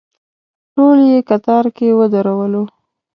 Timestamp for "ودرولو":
1.99-2.63